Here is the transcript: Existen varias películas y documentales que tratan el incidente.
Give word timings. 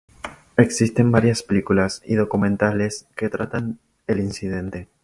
Existen 0.57 1.11
varias 1.11 1.43
películas 1.43 2.01
y 2.03 2.15
documentales 2.15 3.05
que 3.15 3.29
tratan 3.29 3.77
el 4.07 4.19
incidente. 4.19 4.87